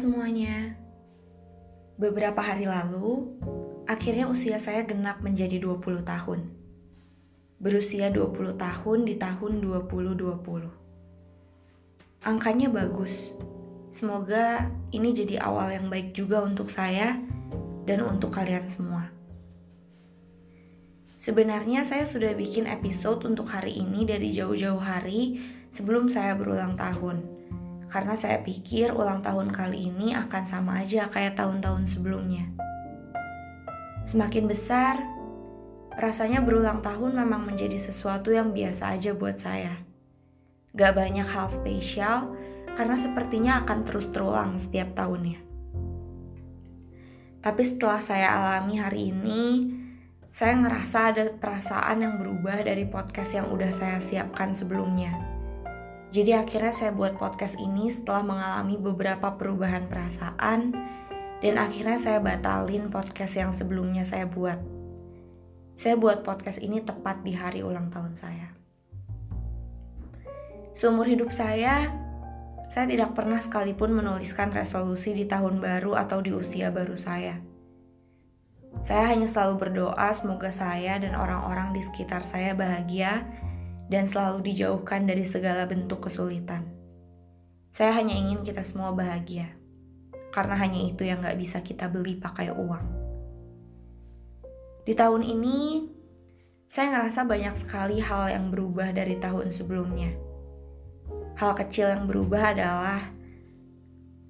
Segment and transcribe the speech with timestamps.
[0.00, 0.80] semuanya.
[2.00, 3.36] Beberapa hari lalu,
[3.84, 6.56] akhirnya usia saya genap menjadi 20 tahun.
[7.60, 10.72] Berusia 20 tahun di tahun 2020.
[12.24, 13.36] Angkanya bagus.
[13.92, 17.20] Semoga ini jadi awal yang baik juga untuk saya
[17.84, 19.12] dan untuk kalian semua.
[21.20, 27.40] Sebenarnya saya sudah bikin episode untuk hari ini dari jauh-jauh hari sebelum saya berulang tahun
[27.90, 32.46] karena saya pikir ulang tahun kali ini akan sama aja kayak tahun-tahun sebelumnya.
[34.06, 35.02] Semakin besar,
[35.98, 39.82] rasanya berulang tahun memang menjadi sesuatu yang biasa aja buat saya.
[40.70, 42.30] Gak banyak hal spesial
[42.78, 45.42] karena sepertinya akan terus terulang setiap tahunnya.
[47.42, 49.42] Tapi setelah saya alami hari ini,
[50.30, 55.39] saya ngerasa ada perasaan yang berubah dari podcast yang udah saya siapkan sebelumnya
[56.10, 60.74] jadi akhirnya saya buat podcast ini setelah mengalami beberapa perubahan perasaan
[61.38, 64.58] dan akhirnya saya batalin podcast yang sebelumnya saya buat.
[65.78, 68.52] Saya buat podcast ini tepat di hari ulang tahun saya.
[70.74, 71.94] Seumur hidup saya,
[72.66, 77.38] saya tidak pernah sekalipun menuliskan resolusi di tahun baru atau di usia baru saya.
[78.82, 83.26] Saya hanya selalu berdoa semoga saya dan orang-orang di sekitar saya bahagia
[83.90, 86.62] dan selalu dijauhkan dari segala bentuk kesulitan.
[87.74, 89.50] Saya hanya ingin kita semua bahagia,
[90.30, 92.86] karena hanya itu yang gak bisa kita beli pakai uang.
[94.86, 95.90] Di tahun ini,
[96.70, 100.14] saya ngerasa banyak sekali hal yang berubah dari tahun sebelumnya.
[101.34, 103.10] Hal kecil yang berubah adalah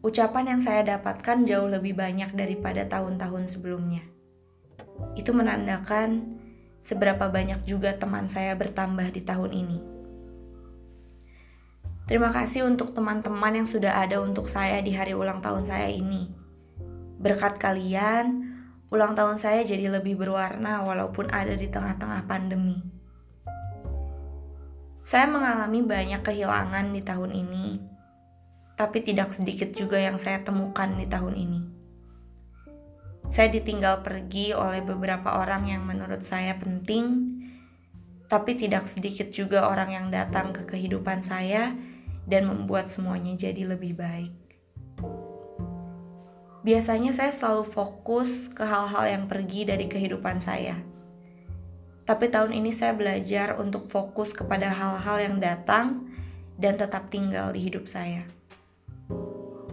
[0.00, 4.00] ucapan yang saya dapatkan jauh lebih banyak daripada tahun-tahun sebelumnya.
[5.16, 6.40] Itu menandakan
[6.80, 9.78] seberapa banyak juga teman saya bertambah di tahun ini.
[12.10, 16.26] Terima kasih untuk teman-teman yang sudah ada untuk saya di hari ulang tahun saya ini.
[17.22, 18.50] Berkat kalian,
[18.90, 22.82] ulang tahun saya jadi lebih berwarna walaupun ada di tengah-tengah pandemi.
[25.06, 27.66] Saya mengalami banyak kehilangan di tahun ini,
[28.74, 31.79] tapi tidak sedikit juga yang saya temukan di tahun ini.
[33.30, 37.38] Saya ditinggal pergi oleh beberapa orang yang menurut saya penting,
[38.26, 41.78] tapi tidak sedikit juga orang yang datang ke kehidupan saya
[42.26, 44.34] dan membuat semuanya jadi lebih baik.
[46.66, 50.82] Biasanya saya selalu fokus ke hal-hal yang pergi dari kehidupan saya.
[52.10, 56.10] Tapi tahun ini saya belajar untuk fokus kepada hal-hal yang datang
[56.58, 58.26] dan tetap tinggal di hidup saya.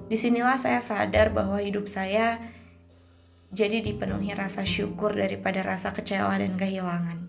[0.07, 2.39] Di sinilah saya sadar bahwa hidup saya
[3.51, 7.19] jadi dipenuhi rasa syukur daripada rasa kecewa dan kehilangan.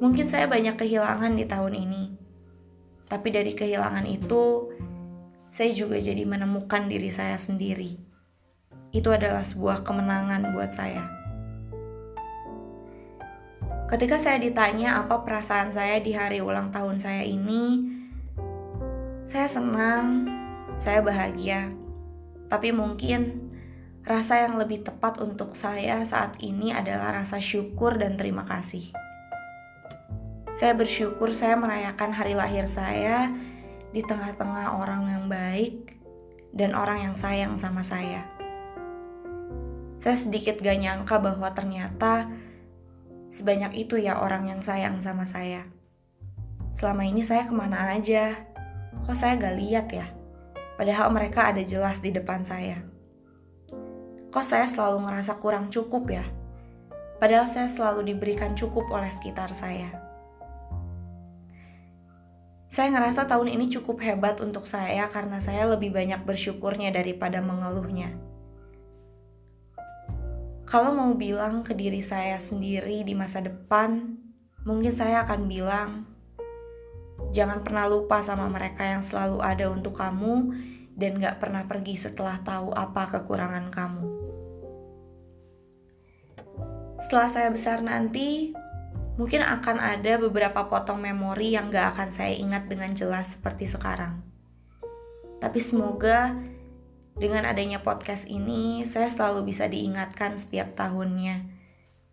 [0.00, 2.02] Mungkin saya banyak kehilangan di tahun ini,
[3.08, 4.72] tapi dari kehilangan itu,
[5.52, 8.00] saya juga jadi menemukan diri saya sendiri.
[8.96, 11.04] Itu adalah sebuah kemenangan buat saya.
[13.90, 17.90] Ketika saya ditanya apa perasaan saya di hari ulang tahun saya ini,
[19.26, 20.30] saya senang,
[20.78, 21.74] saya bahagia,
[22.46, 23.50] tapi mungkin
[24.00, 28.88] Rasa yang lebih tepat untuk saya saat ini adalah rasa syukur dan terima kasih.
[30.56, 33.28] Saya bersyukur saya merayakan hari lahir saya
[33.92, 36.00] di tengah-tengah orang yang baik
[36.56, 38.24] dan orang yang sayang sama saya.
[40.00, 42.24] Saya sedikit gak nyangka bahwa ternyata
[43.28, 45.68] sebanyak itu ya orang yang sayang sama saya.
[46.72, 48.32] Selama ini saya ke mana aja?
[49.04, 50.08] Kok saya gak lihat ya?
[50.80, 52.80] Padahal mereka ada jelas di depan saya
[54.30, 56.24] kok saya selalu ngerasa kurang cukup ya?
[57.18, 59.90] Padahal saya selalu diberikan cukup oleh sekitar saya.
[62.70, 68.14] Saya ngerasa tahun ini cukup hebat untuk saya karena saya lebih banyak bersyukurnya daripada mengeluhnya.
[70.70, 74.14] Kalau mau bilang ke diri saya sendiri di masa depan,
[74.62, 76.06] mungkin saya akan bilang,
[77.34, 80.54] jangan pernah lupa sama mereka yang selalu ada untuk kamu
[80.94, 84.19] dan gak pernah pergi setelah tahu apa kekurangan kamu.
[87.00, 88.52] Setelah saya besar nanti,
[89.16, 94.20] mungkin akan ada beberapa potong memori yang gak akan saya ingat dengan jelas seperti sekarang.
[95.40, 96.36] Tapi semoga
[97.16, 101.48] dengan adanya podcast ini, saya selalu bisa diingatkan setiap tahunnya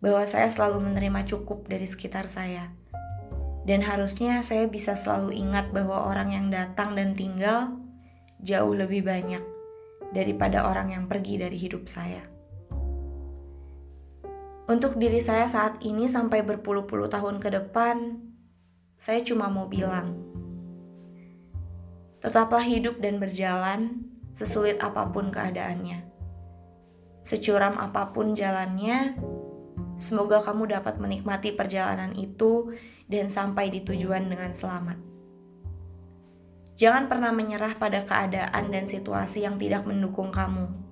[0.00, 2.72] bahwa saya selalu menerima cukup dari sekitar saya.
[3.68, 7.76] Dan harusnya saya bisa selalu ingat bahwa orang yang datang dan tinggal
[8.40, 9.44] jauh lebih banyak
[10.16, 12.37] daripada orang yang pergi dari hidup saya.
[14.68, 18.20] Untuk diri saya saat ini sampai berpuluh-puluh tahun ke depan,
[19.00, 20.20] saya cuma mau bilang,
[22.20, 24.04] tetaplah hidup dan berjalan
[24.36, 26.04] sesulit apa pun keadaannya.
[27.24, 29.16] Securam apa pun jalannya,
[29.96, 32.68] semoga kamu dapat menikmati perjalanan itu
[33.08, 35.00] dan sampai di tujuan dengan selamat.
[36.76, 40.87] Jangan pernah menyerah pada keadaan dan situasi yang tidak mendukung kamu.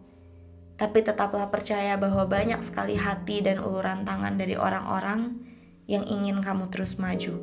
[0.77, 5.41] Tapi tetaplah percaya bahwa banyak sekali hati dan uluran tangan dari orang-orang
[5.89, 7.41] yang ingin kamu terus maju.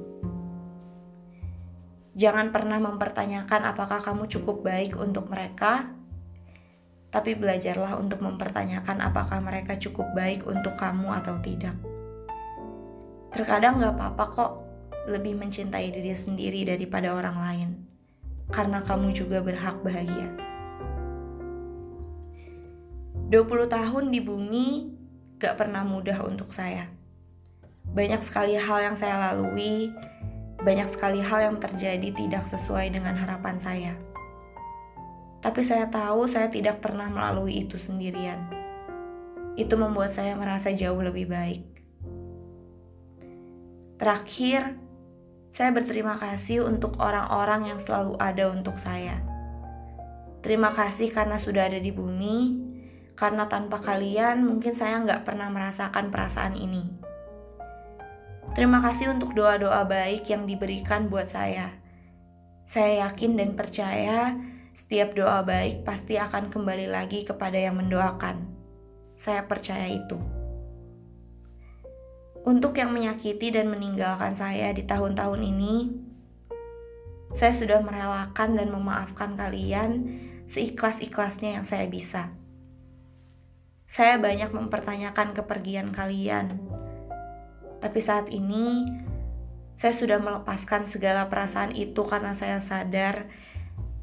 [2.14, 5.90] Jangan pernah mempertanyakan apakah kamu cukup baik untuk mereka,
[7.10, 11.74] tapi belajarlah untuk mempertanyakan apakah mereka cukup baik untuk kamu atau tidak.
[13.34, 14.52] Terkadang gak apa-apa kok
[15.10, 17.70] lebih mencintai diri sendiri daripada orang lain,
[18.54, 20.53] karena kamu juga berhak bahagia.
[23.34, 24.94] 20 tahun di bumi
[25.42, 26.86] gak pernah mudah untuk saya.
[27.90, 29.90] Banyak sekali hal yang saya lalui,
[30.62, 33.98] banyak sekali hal yang terjadi tidak sesuai dengan harapan saya.
[35.42, 38.54] Tapi saya tahu saya tidak pernah melalui itu sendirian.
[39.58, 41.66] Itu membuat saya merasa jauh lebih baik.
[43.98, 44.78] Terakhir,
[45.50, 49.26] saya berterima kasih untuk orang-orang yang selalu ada untuk saya.
[50.46, 52.73] Terima kasih karena sudah ada di bumi,
[53.14, 56.90] karena tanpa kalian mungkin saya nggak pernah merasakan perasaan ini.
[58.54, 61.74] Terima kasih untuk doa-doa baik yang diberikan buat saya.
[62.70, 64.38] Saya yakin dan percaya
[64.74, 68.46] setiap doa baik pasti akan kembali lagi kepada yang mendoakan.
[69.14, 70.18] Saya percaya itu.
[72.44, 75.76] Untuk yang menyakiti dan meninggalkan saya di tahun-tahun ini,
[77.34, 80.06] saya sudah merelakan dan memaafkan kalian
[80.46, 82.43] seikhlas-ikhlasnya yang saya bisa.
[83.94, 86.74] Saya banyak mempertanyakan kepergian kalian
[87.84, 88.88] tapi saat ini,
[89.76, 93.28] saya sudah melepaskan segala perasaan itu karena saya sadar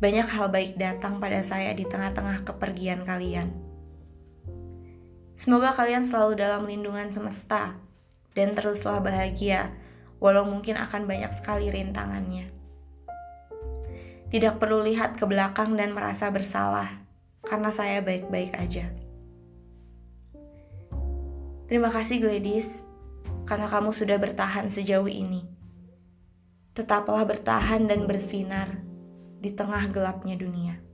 [0.04, 3.56] banyak hal baik datang pada saya di tengah-tengah kepergian kalian.
[5.32, 7.80] Semoga kalian selalu dalam lindungan semesta
[8.36, 9.72] dan teruslah bahagia,
[10.20, 12.52] walau mungkin akan banyak sekali rintangannya.
[14.28, 17.00] Tidak perlu lihat ke belakang dan merasa bersalah,
[17.48, 18.92] karena saya baik-baik aja.
[21.70, 22.90] Terima kasih, Gladys
[23.46, 25.46] karena kamu sudah bertahan sejauh ini.
[26.74, 28.78] Tetaplah bertahan dan bersinar
[29.42, 30.89] di tengah gelapnya dunia.